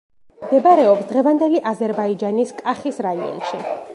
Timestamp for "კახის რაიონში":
2.65-3.63